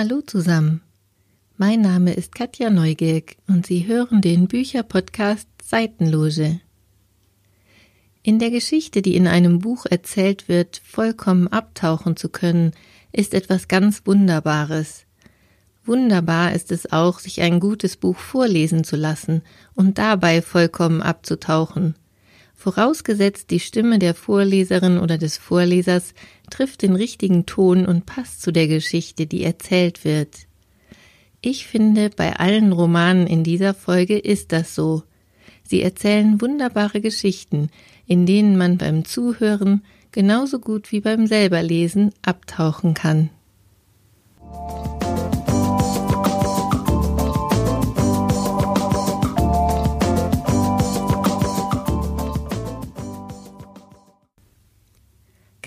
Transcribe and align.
Hallo 0.00 0.20
zusammen. 0.20 0.80
Mein 1.56 1.80
Name 1.80 2.14
ist 2.14 2.32
Katja 2.32 2.70
Neugierk 2.70 3.34
und 3.48 3.66
Sie 3.66 3.88
hören 3.88 4.20
den 4.20 4.46
Bücherpodcast 4.46 5.48
Seitenloge. 5.60 6.60
In 8.22 8.38
der 8.38 8.52
Geschichte, 8.52 9.02
die 9.02 9.16
in 9.16 9.26
einem 9.26 9.58
Buch 9.58 9.86
erzählt 9.86 10.48
wird, 10.48 10.80
vollkommen 10.84 11.48
abtauchen 11.48 12.14
zu 12.14 12.28
können, 12.28 12.74
ist 13.10 13.34
etwas 13.34 13.66
ganz 13.66 14.02
Wunderbares. 14.04 15.04
Wunderbar 15.84 16.52
ist 16.52 16.70
es 16.70 16.92
auch, 16.92 17.18
sich 17.18 17.40
ein 17.40 17.58
gutes 17.58 17.96
Buch 17.96 18.18
vorlesen 18.18 18.84
zu 18.84 18.94
lassen 18.94 19.42
und 19.74 19.98
dabei 19.98 20.42
vollkommen 20.42 21.02
abzutauchen. 21.02 21.96
Vorausgesetzt, 22.60 23.52
die 23.52 23.60
Stimme 23.60 24.00
der 24.00 24.14
Vorleserin 24.14 24.98
oder 24.98 25.16
des 25.16 25.38
Vorlesers 25.38 26.12
trifft 26.50 26.82
den 26.82 26.96
richtigen 26.96 27.46
Ton 27.46 27.86
und 27.86 28.04
passt 28.04 28.42
zu 28.42 28.50
der 28.50 28.66
Geschichte, 28.66 29.28
die 29.28 29.44
erzählt 29.44 30.04
wird. 30.04 30.48
Ich 31.40 31.68
finde, 31.68 32.10
bei 32.10 32.34
allen 32.34 32.72
Romanen 32.72 33.28
in 33.28 33.44
dieser 33.44 33.74
Folge 33.74 34.18
ist 34.18 34.50
das 34.50 34.74
so. 34.74 35.04
Sie 35.62 35.80
erzählen 35.82 36.40
wunderbare 36.40 37.00
Geschichten, 37.00 37.70
in 38.08 38.26
denen 38.26 38.58
man 38.58 38.76
beim 38.76 39.04
Zuhören 39.04 39.84
genauso 40.10 40.58
gut 40.58 40.90
wie 40.90 41.00
beim 41.00 41.28
selberlesen 41.28 42.12
abtauchen 42.22 42.92
kann. 42.92 43.30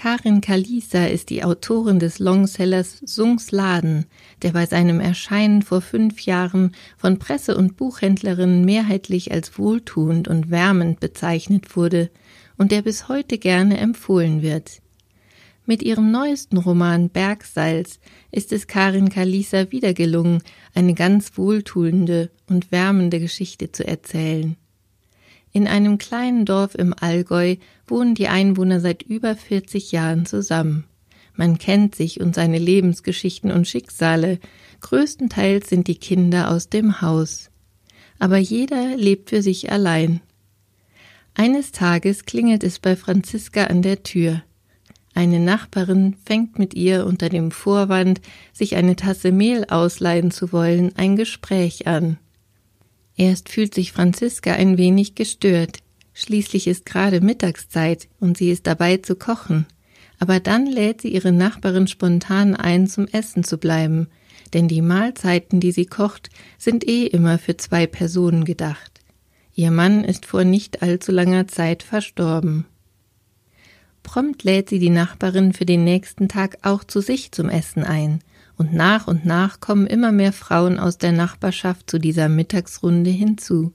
Karin 0.01 0.41
Kalisa 0.41 1.05
ist 1.05 1.29
die 1.29 1.43
Autorin 1.43 1.99
des 1.99 2.17
Longsellers 2.17 3.03
Sungs 3.05 3.51
Laden, 3.51 4.07
der 4.41 4.53
bei 4.53 4.65
seinem 4.65 4.99
Erscheinen 4.99 5.61
vor 5.61 5.79
fünf 5.79 6.21
Jahren 6.21 6.71
von 6.97 7.19
Presse 7.19 7.55
und 7.55 7.77
Buchhändlerinnen 7.77 8.65
mehrheitlich 8.65 9.31
als 9.31 9.59
wohltuend 9.59 10.27
und 10.27 10.49
wärmend 10.49 11.01
bezeichnet 11.01 11.75
wurde 11.75 12.09
und 12.57 12.71
der 12.71 12.81
bis 12.81 13.09
heute 13.09 13.37
gerne 13.37 13.77
empfohlen 13.77 14.41
wird. 14.41 14.81
Mit 15.67 15.83
ihrem 15.83 16.09
neuesten 16.09 16.57
Roman 16.57 17.09
Bergsalz 17.09 17.99
ist 18.31 18.51
es 18.53 18.65
Karin 18.65 19.09
Kalisa 19.09 19.71
wieder 19.71 19.93
gelungen, 19.93 20.41
eine 20.73 20.95
ganz 20.95 21.37
wohltuende 21.37 22.31
und 22.49 22.71
wärmende 22.71 23.19
Geschichte 23.19 23.71
zu 23.71 23.87
erzählen. 23.87 24.57
In 25.53 25.67
einem 25.67 25.97
kleinen 25.97 26.45
Dorf 26.45 26.75
im 26.75 26.93
Allgäu 26.97 27.57
wohnen 27.85 28.15
die 28.15 28.29
Einwohner 28.29 28.79
seit 28.79 29.03
über 29.03 29.35
40 29.35 29.91
Jahren 29.91 30.25
zusammen. 30.25 30.85
Man 31.35 31.57
kennt 31.57 31.95
sich 31.95 32.21
und 32.21 32.35
seine 32.35 32.59
Lebensgeschichten 32.59 33.51
und 33.51 33.67
Schicksale. 33.67 34.39
Größtenteils 34.81 35.69
sind 35.69 35.87
die 35.87 35.95
Kinder 35.95 36.49
aus 36.49 36.69
dem 36.69 37.01
Haus. 37.01 37.49
Aber 38.19 38.37
jeder 38.37 38.95
lebt 38.95 39.29
für 39.29 39.41
sich 39.41 39.71
allein. 39.71 40.21
Eines 41.33 41.71
Tages 41.71 42.25
klingelt 42.25 42.63
es 42.63 42.79
bei 42.79 42.95
Franziska 42.95 43.65
an 43.65 43.81
der 43.81 44.03
Tür. 44.03 44.43
Eine 45.13 45.39
Nachbarin 45.39 46.15
fängt 46.25 46.59
mit 46.59 46.73
ihr 46.73 47.05
unter 47.05 47.29
dem 47.29 47.51
Vorwand, 47.51 48.21
sich 48.53 48.75
eine 48.75 48.95
Tasse 48.95 49.31
Mehl 49.31 49.65
ausleihen 49.65 50.31
zu 50.31 50.53
wollen, 50.53 50.95
ein 50.95 51.15
Gespräch 51.15 51.87
an. 51.87 52.17
Erst 53.17 53.49
fühlt 53.49 53.73
sich 53.73 53.91
Franziska 53.91 54.53
ein 54.53 54.77
wenig 54.77 55.15
gestört. 55.15 55.79
Schließlich 56.13 56.67
ist 56.67 56.85
gerade 56.85 57.21
Mittagszeit 57.21 58.07
und 58.19 58.37
sie 58.37 58.51
ist 58.51 58.67
dabei 58.67 58.97
zu 58.97 59.15
kochen. 59.15 59.65
Aber 60.19 60.39
dann 60.39 60.65
lädt 60.65 61.01
sie 61.01 61.09
ihre 61.09 61.31
Nachbarin 61.31 61.87
spontan 61.87 62.55
ein, 62.55 62.87
zum 62.87 63.07
Essen 63.07 63.43
zu 63.43 63.57
bleiben, 63.57 64.07
denn 64.53 64.67
die 64.67 64.81
Mahlzeiten, 64.81 65.59
die 65.59 65.71
sie 65.71 65.85
kocht, 65.85 66.29
sind 66.57 66.87
eh 66.87 67.05
immer 67.05 67.39
für 67.39 67.57
zwei 67.57 67.87
Personen 67.87 68.45
gedacht. 68.45 69.01
Ihr 69.55 69.71
Mann 69.71 70.03
ist 70.03 70.25
vor 70.25 70.43
nicht 70.43 70.81
allzu 70.81 71.11
langer 71.11 71.47
Zeit 71.47 71.83
verstorben. 71.83 72.65
Prompt 74.03 74.43
lädt 74.43 74.69
sie 74.69 74.79
die 74.79 74.89
Nachbarin 74.89 75.53
für 75.53 75.65
den 75.65 75.83
nächsten 75.83 76.27
Tag 76.27 76.57
auch 76.63 76.83
zu 76.83 77.01
sich 77.01 77.31
zum 77.31 77.49
Essen 77.49 77.83
ein, 77.83 78.19
und 78.61 78.73
nach 78.75 79.07
und 79.07 79.25
nach 79.25 79.59
kommen 79.59 79.87
immer 79.87 80.11
mehr 80.11 80.31
Frauen 80.31 80.77
aus 80.77 80.99
der 80.99 81.11
Nachbarschaft 81.11 81.89
zu 81.89 81.97
dieser 81.97 82.29
Mittagsrunde 82.29 83.09
hinzu. 83.09 83.73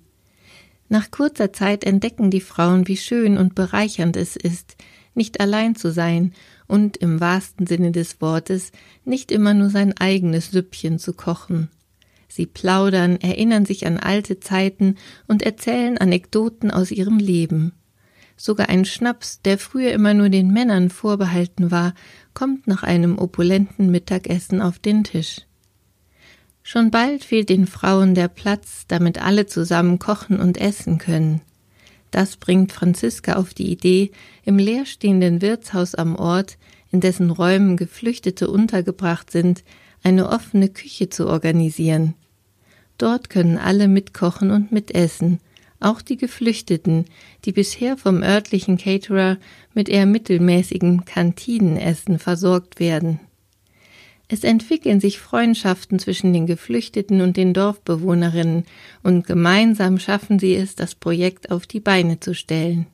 Nach 0.88 1.10
kurzer 1.10 1.52
Zeit 1.52 1.82
entdecken 1.82 2.30
die 2.30 2.40
Frauen, 2.40 2.86
wie 2.86 2.96
schön 2.96 3.36
und 3.36 3.56
bereichernd 3.56 4.16
es 4.16 4.36
ist, 4.36 4.76
nicht 5.12 5.40
allein 5.40 5.74
zu 5.74 5.90
sein 5.90 6.34
und 6.68 6.98
im 6.98 7.18
wahrsten 7.18 7.66
Sinne 7.66 7.90
des 7.90 8.20
Wortes 8.20 8.70
nicht 9.04 9.32
immer 9.32 9.54
nur 9.54 9.70
sein 9.70 9.92
eigenes 9.98 10.52
Süppchen 10.52 11.00
zu 11.00 11.14
kochen. 11.14 11.68
Sie 12.28 12.46
plaudern, 12.46 13.16
erinnern 13.16 13.66
sich 13.66 13.88
an 13.88 13.96
alte 13.96 14.38
Zeiten 14.38 14.94
und 15.26 15.42
erzählen 15.42 15.98
Anekdoten 15.98 16.70
aus 16.70 16.92
ihrem 16.92 17.18
Leben. 17.18 17.72
Sogar 18.36 18.68
ein 18.68 18.84
Schnaps, 18.84 19.40
der 19.42 19.58
früher 19.58 19.90
immer 19.90 20.14
nur 20.14 20.28
den 20.28 20.52
Männern 20.52 20.90
vorbehalten 20.90 21.72
war, 21.72 21.92
kommt 22.36 22.66
nach 22.66 22.82
einem 22.82 23.18
opulenten 23.18 23.90
Mittagessen 23.90 24.60
auf 24.60 24.78
den 24.78 25.04
Tisch. 25.04 25.40
Schon 26.62 26.90
bald 26.90 27.24
fehlt 27.24 27.48
den 27.48 27.66
Frauen 27.66 28.14
der 28.14 28.28
Platz, 28.28 28.84
damit 28.88 29.22
alle 29.22 29.46
zusammen 29.46 29.98
kochen 29.98 30.38
und 30.38 30.58
essen 30.58 30.98
können. 30.98 31.40
Das 32.10 32.36
bringt 32.36 32.72
Franziska 32.72 33.36
auf 33.36 33.54
die 33.54 33.72
Idee, 33.72 34.10
im 34.44 34.58
leerstehenden 34.58 35.40
Wirtshaus 35.40 35.94
am 35.94 36.14
Ort, 36.14 36.58
in 36.92 37.00
dessen 37.00 37.30
Räumen 37.30 37.78
Geflüchtete 37.78 38.50
untergebracht 38.50 39.30
sind, 39.30 39.64
eine 40.02 40.28
offene 40.28 40.68
Küche 40.68 41.08
zu 41.08 41.28
organisieren. 41.28 42.12
Dort 42.98 43.30
können 43.30 43.56
alle 43.56 43.88
mitkochen 43.88 44.50
und 44.50 44.72
mitessen, 44.72 45.40
auch 45.80 46.02
die 46.02 46.16
Geflüchteten, 46.16 47.04
die 47.44 47.52
bisher 47.52 47.96
vom 47.96 48.22
örtlichen 48.22 48.78
Caterer 48.78 49.38
mit 49.74 49.88
eher 49.88 50.06
mittelmäßigem 50.06 51.04
Kantinenessen 51.04 52.18
versorgt 52.18 52.80
werden. 52.80 53.20
Es 54.28 54.42
entwickeln 54.42 54.98
sich 55.00 55.20
Freundschaften 55.20 55.98
zwischen 55.98 56.32
den 56.32 56.46
Geflüchteten 56.46 57.20
und 57.20 57.36
den 57.36 57.54
Dorfbewohnerinnen, 57.54 58.64
und 59.02 59.26
gemeinsam 59.26 59.98
schaffen 59.98 60.38
sie 60.38 60.56
es, 60.56 60.74
das 60.74 60.96
Projekt 60.96 61.50
auf 61.52 61.66
die 61.66 61.80
Beine 61.80 62.18
zu 62.18 62.34
stellen. 62.34 62.86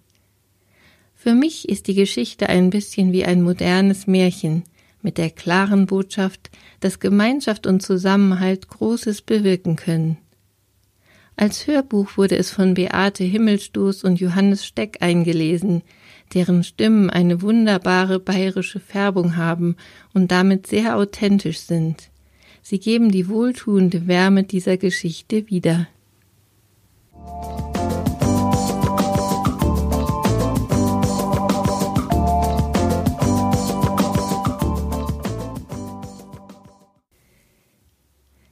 Für 1.14 1.34
mich 1.34 1.68
ist 1.68 1.86
die 1.86 1.94
Geschichte 1.94 2.48
ein 2.48 2.68
bisschen 2.70 3.12
wie 3.12 3.24
ein 3.24 3.42
modernes 3.42 4.06
Märchen, 4.06 4.64
mit 5.00 5.18
der 5.18 5.30
klaren 5.30 5.86
Botschaft, 5.86 6.50
dass 6.80 7.00
Gemeinschaft 7.00 7.66
und 7.66 7.80
Zusammenhalt 7.80 8.68
Großes 8.68 9.22
bewirken 9.22 9.76
können. 9.76 10.18
Als 11.36 11.66
Hörbuch 11.66 12.16
wurde 12.16 12.36
es 12.36 12.50
von 12.50 12.74
Beate 12.74 13.24
Himmelstoß 13.24 14.04
und 14.04 14.20
Johannes 14.20 14.66
Steck 14.66 14.98
eingelesen, 15.00 15.82
deren 16.34 16.62
Stimmen 16.62 17.10
eine 17.10 17.40
wunderbare 17.42 18.20
bayerische 18.20 18.80
Färbung 18.80 19.36
haben 19.36 19.76
und 20.12 20.30
damit 20.30 20.66
sehr 20.66 20.96
authentisch 20.96 21.60
sind. 21.60 22.10
Sie 22.60 22.78
geben 22.78 23.10
die 23.10 23.28
wohltuende 23.28 24.06
Wärme 24.06 24.44
dieser 24.44 24.76
Geschichte 24.76 25.48
wieder. 25.48 25.88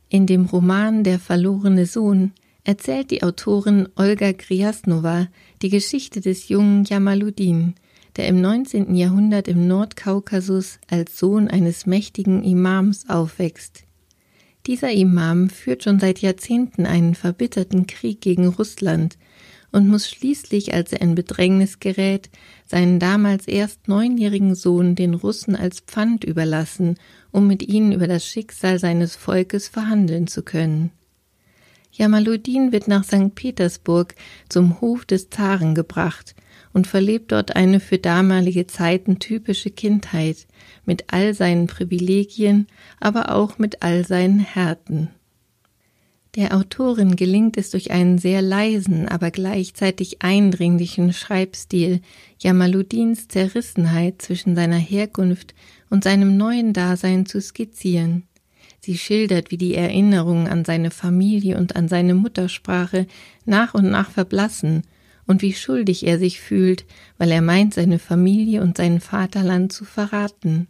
In 0.08 0.26
dem 0.26 0.46
Roman 0.46 1.04
Der 1.04 1.20
verlorene 1.20 1.86
Sohn 1.86 2.32
erzählt 2.64 3.10
die 3.10 3.22
Autorin 3.22 3.88
Olga 3.96 4.32
Griasnova 4.32 5.28
die 5.62 5.70
Geschichte 5.70 6.20
des 6.20 6.48
jungen 6.48 6.84
Jamaluddin, 6.84 7.74
der 8.16 8.28
im 8.28 8.40
19. 8.40 8.94
Jahrhundert 8.94 9.48
im 9.48 9.66
Nordkaukasus 9.66 10.78
als 10.88 11.18
Sohn 11.18 11.48
eines 11.48 11.86
mächtigen 11.86 12.42
Imams 12.42 13.08
aufwächst. 13.08 13.84
Dieser 14.66 14.92
Imam 14.92 15.48
führt 15.48 15.84
schon 15.84 15.98
seit 15.98 16.20
Jahrzehnten 16.20 16.84
einen 16.84 17.14
verbitterten 17.14 17.86
Krieg 17.86 18.20
gegen 18.20 18.46
Russland 18.46 19.16
und 19.72 19.88
muss 19.88 20.08
schließlich, 20.08 20.74
als 20.74 20.92
er 20.92 21.00
in 21.00 21.14
Bedrängnis 21.14 21.78
gerät, 21.78 22.28
seinen 22.66 22.98
damals 22.98 23.46
erst 23.46 23.88
neunjährigen 23.88 24.54
Sohn 24.54 24.96
den 24.96 25.14
Russen 25.14 25.56
als 25.56 25.80
Pfand 25.80 26.24
überlassen, 26.24 26.96
um 27.30 27.46
mit 27.46 27.62
ihnen 27.62 27.92
über 27.92 28.08
das 28.08 28.26
Schicksal 28.26 28.78
seines 28.78 29.16
Volkes 29.16 29.68
verhandeln 29.68 30.26
zu 30.26 30.42
können. 30.42 30.90
Jamaluddin 31.92 32.72
wird 32.72 32.88
nach 32.88 33.04
St. 33.04 33.34
Petersburg 33.34 34.14
zum 34.48 34.80
Hof 34.80 35.04
des 35.04 35.30
Zaren 35.30 35.74
gebracht 35.74 36.34
und 36.72 36.86
verlebt 36.86 37.32
dort 37.32 37.56
eine 37.56 37.80
für 37.80 37.98
damalige 37.98 38.66
Zeiten 38.66 39.18
typische 39.18 39.70
Kindheit 39.70 40.46
mit 40.84 41.12
all 41.12 41.34
seinen 41.34 41.66
Privilegien, 41.66 42.66
aber 43.00 43.34
auch 43.34 43.58
mit 43.58 43.82
all 43.82 44.06
seinen 44.06 44.38
Härten. 44.38 45.10
Der 46.36 46.56
Autorin 46.56 47.16
gelingt 47.16 47.56
es 47.56 47.70
durch 47.70 47.90
einen 47.90 48.18
sehr 48.18 48.40
leisen, 48.40 49.08
aber 49.08 49.32
gleichzeitig 49.32 50.22
eindringlichen 50.22 51.12
Schreibstil, 51.12 52.02
Jamaluddins 52.38 53.26
Zerrissenheit 53.26 54.22
zwischen 54.22 54.54
seiner 54.54 54.78
Herkunft 54.78 55.54
und 55.90 56.04
seinem 56.04 56.36
neuen 56.36 56.72
Dasein 56.72 57.26
zu 57.26 57.40
skizzieren. 57.40 58.29
Sie 58.80 58.96
schildert, 58.96 59.50
wie 59.50 59.58
die 59.58 59.74
Erinnerungen 59.74 60.48
an 60.48 60.64
seine 60.64 60.90
Familie 60.90 61.58
und 61.58 61.76
an 61.76 61.86
seine 61.86 62.14
Muttersprache 62.14 63.06
nach 63.44 63.74
und 63.74 63.90
nach 63.90 64.10
verblassen 64.10 64.82
und 65.26 65.42
wie 65.42 65.52
schuldig 65.52 66.06
er 66.06 66.18
sich 66.18 66.40
fühlt, 66.40 66.86
weil 67.18 67.30
er 67.30 67.42
meint, 67.42 67.74
seine 67.74 67.98
Familie 67.98 68.62
und 68.62 68.78
sein 68.78 69.00
Vaterland 69.00 69.72
zu 69.72 69.84
verraten. 69.84 70.66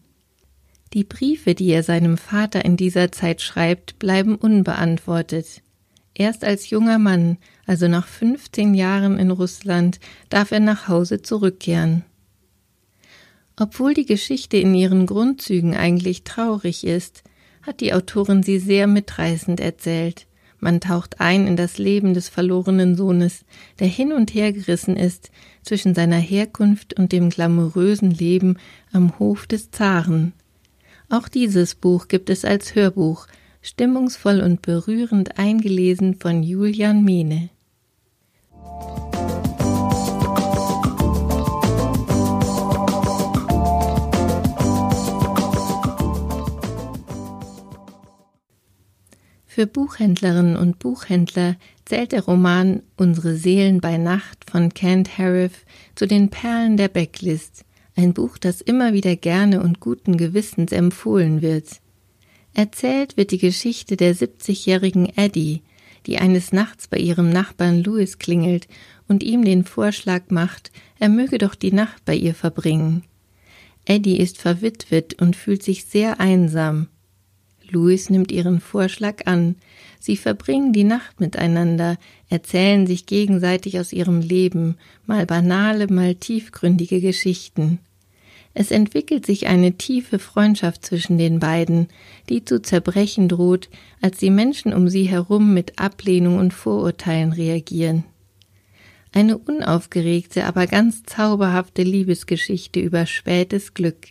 Die 0.93 1.05
Briefe, 1.05 1.55
die 1.55 1.69
er 1.69 1.85
seinem 1.85 2.19
Vater 2.19 2.65
in 2.65 2.77
dieser 2.77 3.13
Zeit 3.13 3.41
schreibt, 3.43 4.01
bleiben 4.01 4.35
unbeantwortet. 4.35 5.63
Erst 6.15 6.45
als 6.45 6.69
junger 6.69 6.99
Mann, 6.99 7.39
also 7.65 7.87
nach 7.87 8.09
15 8.09 8.75
Jahren 8.75 9.17
in 9.19 9.31
Russland, 9.31 10.01
darf 10.29 10.51
er 10.51 10.59
nach 10.59 10.89
Hause 10.89 11.23
zurückkehren. 11.23 12.05
Obwohl 13.57 13.95
die 13.95 14.07
Geschichte 14.07 14.57
in 14.57 14.75
ihren 14.75 15.07
Grundzügen 15.07 15.77
eigentlich 15.77 16.25
traurig 16.25 16.85
ist, 16.85 17.23
hat 17.63 17.81
die 17.81 17.93
Autorin 17.93 18.43
sie 18.43 18.59
sehr 18.59 18.87
mitreißend 18.87 19.61
erzählt. 19.61 20.27
Man 20.59 20.81
taucht 20.81 21.21
ein 21.21 21.47
in 21.47 21.57
das 21.57 21.79
Leben 21.79 22.13
des 22.13 22.29
verlorenen 22.29 22.95
Sohnes, 22.95 23.45
der 23.79 23.87
hin 23.87 24.13
und 24.13 24.35
her 24.35 24.53
gerissen 24.53 24.97
ist 24.97 25.31
zwischen 25.63 25.95
seiner 25.95 26.19
Herkunft 26.19 26.99
und 26.99 27.13
dem 27.13 27.31
glamourösen 27.31 28.11
Leben 28.11 28.59
am 28.93 29.19
Hof 29.19 29.47
des 29.47 29.71
Zaren. 29.71 30.35
Auch 31.09 31.29
dieses 31.29 31.75
Buch 31.75 32.09
gibt 32.09 32.29
es 32.31 32.45
als 32.45 32.75
Hörbuch, 32.75 33.27
stimmungsvoll 33.63 34.41
und 34.41 34.63
berührend 34.63 35.39
eingelesen 35.39 36.15
von 36.15 36.43
Julian 36.43 37.05
Mehne. 37.05 37.51
Für 49.53 49.67
Buchhändlerinnen 49.67 50.55
und 50.55 50.79
Buchhändler 50.79 51.57
zählt 51.85 52.13
der 52.13 52.23
Roman 52.23 52.85
Unsere 52.97 53.35
Seelen 53.35 53.81
bei 53.81 53.97
Nacht 53.97 54.49
von 54.49 54.73
Kent 54.73 55.19
Harif 55.19 55.65
zu 55.97 56.07
den 56.07 56.29
Perlen 56.29 56.77
der 56.77 56.87
Backlist, 56.87 57.65
ein 57.97 58.15
Buch, 58.15 58.39
das 58.39 58.61
immer 58.61 58.93
wieder 58.93 59.17
gerne 59.17 59.61
und 59.61 59.81
guten 59.81 60.17
Gewissens 60.17 60.71
empfohlen 60.71 61.43
wird. 61.43 61.81
Erzählt 62.55 63.17
wird 63.17 63.33
die 63.33 63.39
Geschichte 63.39 63.97
der 63.97 64.15
70-jährigen 64.15 65.13
Addie, 65.17 65.63
die 66.07 66.19
eines 66.19 66.53
Nachts 66.53 66.87
bei 66.87 66.99
ihrem 66.99 67.31
Nachbarn 67.31 67.83
Louis 67.83 68.19
klingelt 68.19 68.69
und 69.09 69.25
ihm 69.25 69.45
den 69.45 69.65
Vorschlag 69.65 70.23
macht, 70.29 70.71
er 71.01 71.09
möge 71.09 71.39
doch 71.39 71.57
die 71.57 71.73
Nacht 71.73 72.05
bei 72.05 72.15
ihr 72.15 72.37
verbringen. 72.37 73.03
Eddie 73.85 74.21
ist 74.21 74.39
verwitwet 74.39 75.21
und 75.21 75.35
fühlt 75.35 75.65
sich 75.65 75.87
sehr 75.87 76.21
einsam. 76.21 76.87
Louis 77.71 78.11
nimmt 78.11 78.33
ihren 78.33 78.61
Vorschlag 78.61 79.27
an. 79.27 79.57
Sie 79.99 80.17
verbringen 80.17 80.73
die 80.73 80.85
Nacht 80.85 81.21
miteinander, 81.21 81.99
erzählen 82.29 82.87
sich 82.87 83.07
gegenseitig 83.07 83.79
aus 83.79 83.93
ihrem 83.93 84.21
Leben, 84.21 84.77
mal 85.07 85.27
banale, 85.27 85.87
mal 85.89 86.15
tiefgründige 86.15 87.01
Geschichten. 87.01 87.79
Es 88.53 88.71
entwickelt 88.71 89.27
sich 89.27 89.47
eine 89.47 89.75
tiefe 89.75 90.19
Freundschaft 90.19 90.85
zwischen 90.85 91.19
den 91.19 91.39
beiden, 91.39 91.89
die 92.29 92.45
zu 92.45 92.61
zerbrechen 92.61 93.29
droht, 93.29 93.69
als 94.01 94.19
die 94.19 94.31
Menschen 94.31 94.75
um 94.75 94.89
sie 94.89 95.05
herum 95.05 95.55
mit 95.55 95.79
Ablehnung 95.79 96.39
und 96.39 96.53
Vorurteilen 96.53 97.33
reagieren. 97.33 98.05
Eine 99.13 99.39
unaufgeregte, 99.39 100.45
aber 100.47 100.67
ganz 100.67 101.05
zauberhafte 101.05 101.83
Liebesgeschichte 101.83 102.81
über 102.81 103.07
spätes 103.07 103.75
Glück, 103.75 104.09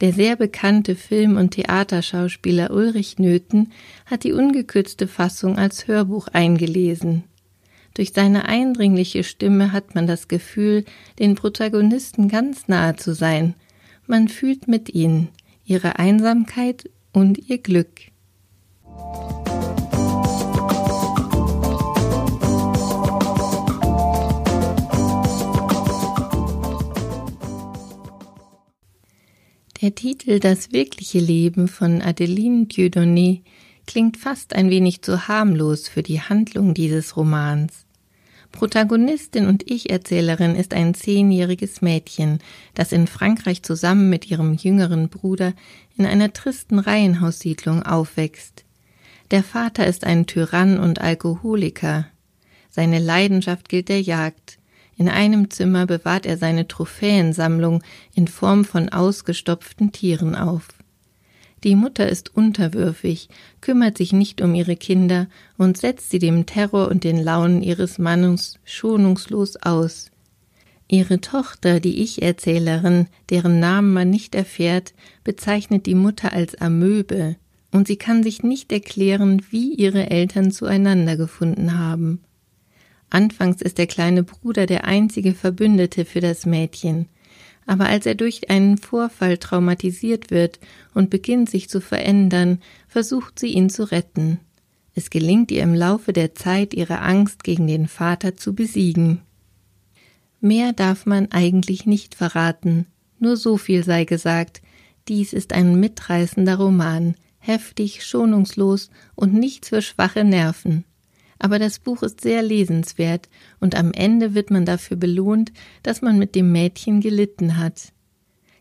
der 0.00 0.12
sehr 0.12 0.36
bekannte 0.36 0.94
Film- 0.94 1.36
und 1.36 1.50
Theaterschauspieler 1.50 2.70
Ulrich 2.70 3.18
Nöthen 3.18 3.72
hat 4.06 4.24
die 4.24 4.32
ungekürzte 4.32 5.08
Fassung 5.08 5.58
als 5.58 5.88
Hörbuch 5.88 6.28
eingelesen. 6.28 7.24
Durch 7.94 8.12
seine 8.12 8.44
eindringliche 8.44 9.24
Stimme 9.24 9.72
hat 9.72 9.94
man 9.94 10.06
das 10.06 10.28
Gefühl, 10.28 10.84
den 11.18 11.34
Protagonisten 11.34 12.28
ganz 12.28 12.68
nahe 12.68 12.94
zu 12.94 13.12
sein. 13.12 13.54
Man 14.06 14.28
fühlt 14.28 14.68
mit 14.68 14.94
ihnen 14.94 15.28
ihre 15.64 15.98
Einsamkeit 15.98 16.88
und 17.12 17.48
ihr 17.48 17.58
Glück. 17.58 17.90
Der 29.88 29.94
Titel 29.94 30.38
Das 30.38 30.70
wirkliche 30.70 31.18
Leben 31.18 31.66
von 31.66 32.02
Adeline 32.02 32.66
Dieudonné 32.66 33.40
klingt 33.86 34.18
fast 34.18 34.54
ein 34.54 34.68
wenig 34.68 35.00
zu 35.00 35.28
harmlos 35.28 35.88
für 35.88 36.02
die 36.02 36.20
Handlung 36.20 36.74
dieses 36.74 37.16
Romans. 37.16 37.86
Protagonistin 38.52 39.46
und 39.46 39.70
Ich-Erzählerin 39.70 40.56
ist 40.56 40.74
ein 40.74 40.92
zehnjähriges 40.92 41.80
Mädchen, 41.80 42.40
das 42.74 42.92
in 42.92 43.06
Frankreich 43.06 43.62
zusammen 43.62 44.10
mit 44.10 44.30
ihrem 44.30 44.52
jüngeren 44.56 45.08
Bruder 45.08 45.54
in 45.96 46.04
einer 46.04 46.34
tristen 46.34 46.78
Reihenhaussiedlung 46.78 47.82
aufwächst. 47.82 48.66
Der 49.30 49.42
Vater 49.42 49.86
ist 49.86 50.04
ein 50.04 50.26
Tyrann 50.26 50.78
und 50.78 51.00
Alkoholiker. 51.00 52.08
Seine 52.68 52.98
Leidenschaft 52.98 53.70
gilt 53.70 53.88
der 53.88 54.02
Jagd. 54.02 54.57
In 54.98 55.08
einem 55.08 55.48
Zimmer 55.48 55.86
bewahrt 55.86 56.26
er 56.26 56.36
seine 56.36 56.66
Trophäensammlung 56.66 57.84
in 58.14 58.26
Form 58.26 58.64
von 58.64 58.88
ausgestopften 58.88 59.92
Tieren 59.92 60.34
auf. 60.34 60.66
Die 61.62 61.76
Mutter 61.76 62.08
ist 62.08 62.36
unterwürfig, 62.36 63.28
kümmert 63.60 63.96
sich 63.96 64.12
nicht 64.12 64.40
um 64.40 64.54
ihre 64.54 64.76
Kinder 64.76 65.28
und 65.56 65.78
setzt 65.78 66.10
sie 66.10 66.18
dem 66.18 66.46
Terror 66.46 66.88
und 66.88 67.04
den 67.04 67.22
Launen 67.22 67.62
ihres 67.62 67.98
Mannes 67.98 68.58
schonungslos 68.64 69.56
aus. 69.56 70.10
Ihre 70.88 71.20
Tochter, 71.20 71.78
die 71.78 72.02
Ich-Erzählerin, 72.02 73.06
deren 73.30 73.60
Namen 73.60 73.92
man 73.92 74.10
nicht 74.10 74.34
erfährt, 74.34 74.94
bezeichnet 75.22 75.86
die 75.86 75.94
Mutter 75.94 76.32
als 76.32 76.54
Amöbe, 76.56 77.36
und 77.70 77.86
sie 77.86 77.96
kann 77.96 78.22
sich 78.22 78.42
nicht 78.42 78.72
erklären, 78.72 79.42
wie 79.50 79.74
ihre 79.74 80.10
Eltern 80.10 80.50
zueinander 80.50 81.16
gefunden 81.16 81.78
haben. 81.78 82.20
Anfangs 83.10 83.62
ist 83.62 83.78
der 83.78 83.86
kleine 83.86 84.22
Bruder 84.22 84.66
der 84.66 84.84
einzige 84.84 85.34
Verbündete 85.34 86.04
für 86.04 86.20
das 86.20 86.44
Mädchen, 86.44 87.06
aber 87.66 87.86
als 87.86 88.06
er 88.06 88.14
durch 88.14 88.50
einen 88.50 88.78
Vorfall 88.78 89.38
traumatisiert 89.38 90.30
wird 90.30 90.58
und 90.94 91.10
beginnt 91.10 91.50
sich 91.50 91.68
zu 91.68 91.80
verändern, 91.80 92.60
versucht 92.86 93.38
sie 93.38 93.48
ihn 93.48 93.70
zu 93.70 93.84
retten. 93.84 94.40
Es 94.94 95.10
gelingt 95.10 95.50
ihr 95.50 95.62
im 95.62 95.74
Laufe 95.74 96.12
der 96.12 96.34
Zeit, 96.34 96.74
ihre 96.74 97.00
Angst 97.00 97.44
gegen 97.44 97.66
den 97.66 97.86
Vater 97.86 98.36
zu 98.36 98.54
besiegen. 98.54 99.20
Mehr 100.40 100.72
darf 100.72 101.06
man 101.06 101.30
eigentlich 101.30 101.86
nicht 101.86 102.14
verraten, 102.14 102.86
nur 103.18 103.36
so 103.36 103.56
viel 103.56 103.84
sei 103.84 104.04
gesagt, 104.04 104.62
dies 105.08 105.32
ist 105.32 105.52
ein 105.52 105.80
mitreißender 105.80 106.56
Roman, 106.56 107.14
heftig, 107.38 108.04
schonungslos 108.04 108.90
und 109.14 109.34
nichts 109.34 109.70
für 109.70 109.82
schwache 109.82 110.24
Nerven 110.24 110.84
aber 111.38 111.58
das 111.58 111.78
Buch 111.78 112.02
ist 112.02 112.20
sehr 112.20 112.42
lesenswert 112.42 113.28
und 113.60 113.74
am 113.74 113.92
Ende 113.92 114.34
wird 114.34 114.50
man 114.50 114.64
dafür 114.64 114.96
belohnt, 114.96 115.52
dass 115.82 116.02
man 116.02 116.18
mit 116.18 116.34
dem 116.34 116.52
Mädchen 116.52 117.00
gelitten 117.00 117.58
hat. 117.58 117.92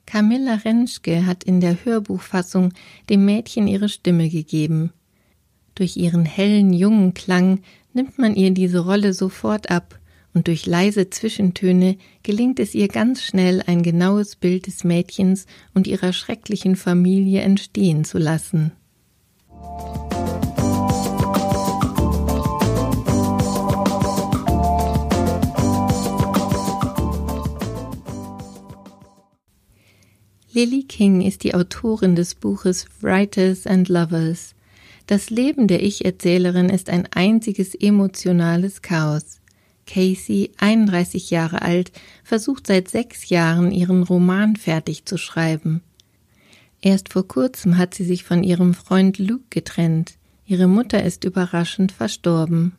Camilla 0.05 0.55
Rentschke 0.55 1.25
hat 1.25 1.43
in 1.43 1.59
der 1.59 1.83
Hörbuchfassung 1.83 2.73
dem 3.09 3.25
Mädchen 3.25 3.67
ihre 3.67 3.89
Stimme 3.89 4.29
gegeben. 4.29 4.93
Durch 5.75 5.97
ihren 5.97 6.25
hellen, 6.25 6.73
jungen 6.73 7.13
Klang 7.13 7.59
nimmt 7.93 8.17
man 8.17 8.35
ihr 8.35 8.51
diese 8.51 8.79
Rolle 8.79 9.13
sofort 9.13 9.69
ab, 9.69 9.99
und 10.33 10.47
durch 10.47 10.67
leise 10.67 11.09
Zwischentöne 11.09 11.97
gelingt 12.21 12.59
es 12.59 12.75
ihr 12.75 12.89
ganz 12.89 13.23
schnell, 13.23 13.63
ein 13.65 13.81
genaues 13.81 14.35
Bild 14.35 14.67
des 14.67 14.83
Mädchens 14.83 15.47
und 15.73 15.87
ihrer 15.87 16.13
schrecklichen 16.13 16.75
Familie 16.75 17.41
entstehen 17.41 18.05
zu 18.05 18.19
lassen. 18.19 18.71
Lily 30.57 30.85
King 30.85 31.21
ist 31.21 31.43
die 31.43 31.53
Autorin 31.53 32.15
des 32.15 32.33
Buches 32.33 32.87
Writers 33.01 33.67
and 33.67 33.89
Lovers. 33.89 34.55
Das 35.05 35.29
Leben 35.29 35.67
der 35.67 35.83
Ich-Erzählerin 35.83 36.69
ist 36.69 36.89
ein 36.89 37.07
einziges 37.11 37.75
emotionales 37.75 38.81
Chaos. 38.81 39.39
Casey, 39.85 40.49
31 40.57 41.29
Jahre 41.29 41.61
alt, 41.61 41.91
versucht 42.23 42.65
seit 42.65 42.87
sechs 42.87 43.29
Jahren 43.29 43.71
ihren 43.71 44.01
Roman 44.01 44.55
fertig 44.55 45.05
zu 45.05 45.19
schreiben. 45.19 45.83
Erst 46.81 47.09
vor 47.09 47.27
kurzem 47.27 47.77
hat 47.77 47.93
sie 47.93 48.03
sich 48.03 48.23
von 48.23 48.41
ihrem 48.41 48.73
Freund 48.73 49.19
Luke 49.19 49.45
getrennt. 49.51 50.15
Ihre 50.47 50.67
Mutter 50.67 51.03
ist 51.03 51.23
überraschend 51.23 51.91
verstorben. 51.91 52.71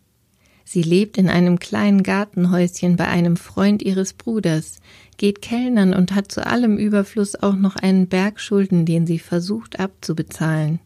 Sie 0.70 0.82
lebt 0.82 1.16
in 1.16 1.30
einem 1.30 1.58
kleinen 1.58 2.02
Gartenhäuschen 2.02 2.96
bei 2.96 3.08
einem 3.08 3.38
Freund 3.38 3.80
ihres 3.80 4.12
Bruders, 4.12 4.80
geht 5.16 5.40
Kellnern 5.40 5.94
und 5.94 6.14
hat 6.14 6.30
zu 6.30 6.46
allem 6.46 6.76
Überfluss 6.76 7.36
auch 7.36 7.56
noch 7.56 7.76
einen 7.76 8.06
Berg 8.06 8.38
Schulden, 8.38 8.84
den 8.84 9.06
sie 9.06 9.18
versucht 9.18 9.80
abzubezahlen. 9.80 10.78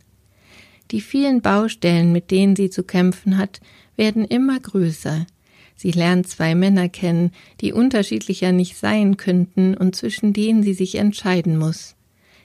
Die 0.93 1.01
vielen 1.01 1.43
Baustellen, 1.43 2.13
mit 2.13 2.31
denen 2.31 2.55
sie 2.55 2.71
zu 2.71 2.85
kämpfen 2.85 3.37
hat, 3.37 3.61
werden 3.97 4.25
immer 4.25 4.61
größer. 4.61 5.27
Sie 5.75 5.91
lernt 5.91 6.29
zwei 6.29 6.55
Männer 6.55 6.89
kennen, 6.89 7.33
die 7.61 7.73
unterschiedlicher 7.73 8.53
nicht 8.53 8.77
sein 8.77 9.17
könnten 9.17 9.77
und 9.77 9.97
zwischen 9.97 10.33
denen 10.33 10.63
sie 10.63 10.75
sich 10.75 10.95
entscheiden 10.95 11.59
muss. 11.59 11.97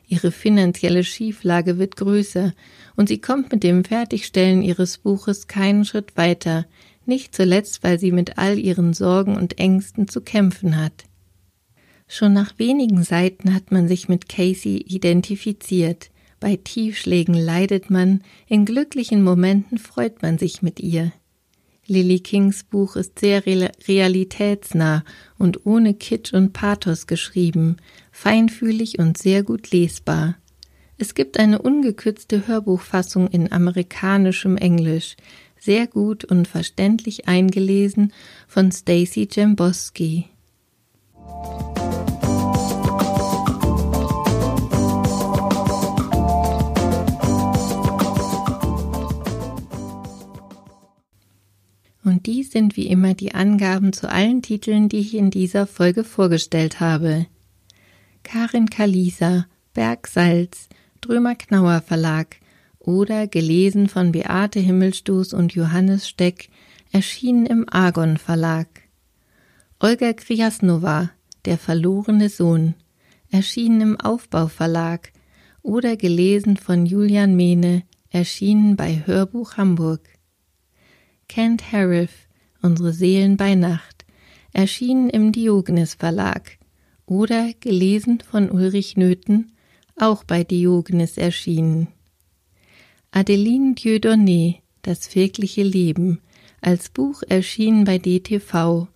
Ihre 0.08 0.32
finanzielle 0.32 1.03
Schieflage 1.03 1.77
wird 1.77 1.98
größer 1.98 2.53
und 2.96 3.10
sie 3.10 3.22
kommt 3.22 3.51
mit 3.51 3.62
dem 3.62 3.84
Fertigstellen 3.84 4.63
ihres 4.63 4.98
Buches 4.98 5.46
keinen 5.46 5.86
Schritt 5.86 6.17
weiter, 6.17 6.65
nicht 7.07 7.35
zuletzt, 7.35 7.83
weil 7.83 7.99
sie 7.99 8.11
mit 8.11 8.37
all 8.37 8.57
ihren 8.57 8.93
Sorgen 8.93 9.35
und 9.35 9.59
Ängsten 9.59 10.07
zu 10.07 10.21
kämpfen 10.21 10.77
hat. 10.77 11.05
Schon 12.07 12.33
nach 12.33 12.57
wenigen 12.57 13.03
Seiten 13.03 13.53
hat 13.53 13.71
man 13.71 13.87
sich 13.87 14.07
mit 14.07 14.29
Casey 14.29 14.77
identifiziert. 14.77 16.09
Bei 16.39 16.55
Tiefschlägen 16.55 17.35
leidet 17.35 17.89
man, 17.89 18.21
in 18.47 18.65
glücklichen 18.65 19.23
Momenten 19.23 19.77
freut 19.77 20.21
man 20.21 20.37
sich 20.37 20.61
mit 20.61 20.79
ihr. 20.79 21.11
Lily 21.85 22.19
Kings 22.19 22.63
Buch 22.63 22.95
ist 22.97 23.19
sehr 23.19 23.43
realitätsnah 23.45 25.03
und 25.37 25.65
ohne 25.65 25.93
Kitsch 25.93 26.33
und 26.33 26.51
Pathos 26.51 27.07
geschrieben, 27.07 27.77
feinfühlig 28.11 28.99
und 28.99 29.17
sehr 29.17 29.43
gut 29.43 29.71
lesbar. 29.71 30.35
Es 30.97 31.13
gibt 31.13 31.39
eine 31.39 31.61
ungekürzte 31.61 32.47
Hörbuchfassung 32.47 33.27
in 33.27 33.51
amerikanischem 33.51 34.57
Englisch, 34.57 35.15
sehr 35.67 35.86
gut 35.86 36.24
und 36.24 36.47
verständlich 36.47 37.27
eingelesen 37.27 38.13
von 38.47 38.71
Stacy 38.71 39.27
Jamboski. 39.29 40.29
Und 52.05 52.25
dies 52.27 52.51
sind 52.51 52.77
wie 52.77 52.88
immer 52.88 53.13
die 53.13 53.36
Angaben 53.36 53.91
zu 53.91 54.09
allen 54.09 54.41
Titeln, 54.41 54.88
die 54.88 55.00
ich 55.00 55.15
in 55.15 55.31
dieser 55.31 55.67
Folge 55.67 56.05
vorgestellt 56.05 56.79
habe. 56.79 57.25
Karin 58.24 58.69
Kalisa, 58.69 59.47
Bergsalz, 59.74 60.69
Drömer 61.01 61.36
Knauer 61.36 61.81
Verlag 61.81 62.38
oder 62.88 63.27
gelesen 63.27 63.89
von 63.89 64.13
Beate 64.13 64.62
Himmelstoß 64.62 65.34
und 65.34 65.53
Johannes 65.53 66.08
Steck, 66.08 66.50
erschienen 66.94 67.46
im 67.46 67.65
Argon 67.70 68.17
Verlag. 68.17 68.67
Olga 69.77 70.13
Kriasnova, 70.13 71.12
Der 71.44 71.58
verlorene 71.58 72.29
Sohn, 72.29 72.75
erschienen 73.29 73.82
im 73.82 74.00
Aufbau 74.00 74.48
Verlag 74.48 75.12
oder 75.62 75.98
gelesen 75.98 76.56
von 76.56 76.86
Julian 76.86 77.36
Mehne, 77.36 77.84
erschienen 78.10 78.77
bei 78.77 79.03
Hörbuch 79.06 79.58
Hamburg. 79.58 80.08
Kent 81.27 81.74
Harif, 81.74 82.29
Unsere 82.62 82.94
Seelen 82.94 83.36
bei 83.36 83.56
Nacht, 83.56 84.06
erschienen 84.53 85.10
im 85.10 85.34
Diogenes 85.34 85.94
Verlag 85.94 86.58
oder 87.06 87.51
gelesen 87.60 88.22
von 88.22 88.50
Ulrich 88.50 88.96
Nöthen, 88.96 89.51
auch 89.98 90.24
bei 90.24 90.46
Diogenes 90.46 91.17
erschienen. 91.17 91.89
Adeline 93.11 93.75
Dieudonné, 93.75 94.61
Das 94.81 95.15
wirkliche 95.15 95.63
Leben, 95.63 96.19
als 96.61 96.89
Buch 96.89 97.23
erschienen 97.27 97.83
bei 97.83 97.97
DTV 97.97 98.87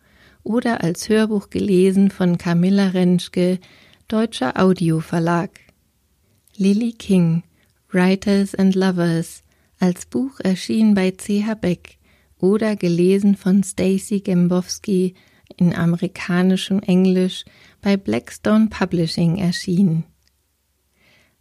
oder 0.43 0.83
als 0.83 1.09
Hörbuch 1.09 1.49
gelesen 1.49 2.11
von 2.11 2.37
Camilla 2.37 2.89
Rentschke, 2.89 3.59
Deutscher 4.07 4.59
Audioverlag. 4.59 5.51
Lily 6.55 6.93
King, 6.93 7.43
Writers 7.89 8.55
and 8.55 8.75
Lovers, 8.75 9.43
als 9.79 10.05
Buch 10.05 10.39
erschienen 10.39 10.93
bei 10.93 11.11
CH 11.11 11.55
Beck, 11.59 11.97
oder 12.37 12.75
gelesen 12.75 13.35
von 13.35 13.63
Stacy 13.63 14.19
Gembowski 14.19 15.13
in 15.57 15.75
amerikanischem 15.75 16.79
Englisch 16.81 17.45
bei 17.81 17.97
Blackstone 17.97 18.67
Publishing 18.67 19.37
erschienen. 19.37 20.05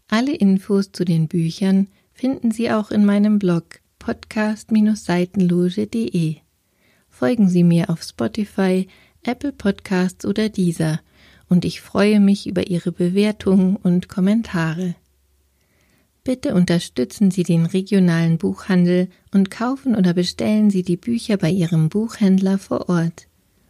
Alle 0.08 0.34
Infos 0.34 0.92
zu 0.92 1.04
den 1.04 1.28
Büchern 1.28 1.88
finden 2.20 2.50
Sie 2.50 2.70
auch 2.70 2.90
in 2.90 3.06
meinem 3.06 3.38
Blog 3.38 3.80
podcast-seitenloge.de. 3.98 6.36
Folgen 7.08 7.48
Sie 7.48 7.64
mir 7.64 7.88
auf 7.88 8.02
Spotify, 8.02 8.86
Apple 9.22 9.52
Podcasts 9.52 10.26
oder 10.26 10.50
dieser 10.50 11.00
und 11.48 11.64
ich 11.64 11.80
freue 11.80 12.20
mich 12.20 12.46
über 12.46 12.68
Ihre 12.68 12.92
Bewertungen 12.92 13.76
und 13.76 14.10
Kommentare. 14.10 14.96
Bitte 16.22 16.54
unterstützen 16.54 17.30
Sie 17.30 17.42
den 17.42 17.64
regionalen 17.64 18.36
Buchhandel 18.36 19.08
und 19.32 19.50
kaufen 19.50 19.96
oder 19.96 20.12
bestellen 20.12 20.68
Sie 20.68 20.82
die 20.82 20.98
Bücher 20.98 21.38
bei 21.38 21.48
Ihrem 21.48 21.88
Buchhändler 21.88 22.58
vor 22.58 22.90
Ort. 22.90 23.28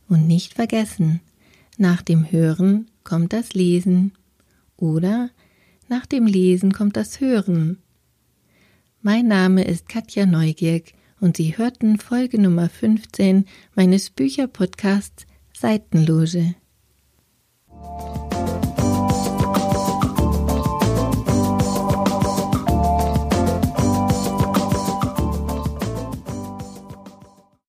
Und 0.08 0.26
nicht 0.26 0.54
vergessen, 0.54 1.20
nach 1.78 2.02
dem 2.02 2.32
Hören 2.32 2.90
kommt 3.04 3.32
das 3.32 3.54
Lesen 3.54 4.10
oder 4.76 5.30
nach 5.88 6.04
dem 6.04 6.26
Lesen 6.26 6.72
kommt 6.72 6.96
das 6.96 7.20
Hören. 7.20 7.78
Mein 9.02 9.28
Name 9.28 9.64
ist 9.64 9.88
Katja 9.88 10.26
Neugierk 10.26 10.92
und 11.20 11.38
Sie 11.38 11.56
hörten 11.56 11.98
Folge 11.98 12.38
Nummer 12.38 12.68
15 12.68 13.46
meines 13.74 14.10
Bücherpodcasts 14.10 15.26
Seitenloge. 15.56 16.54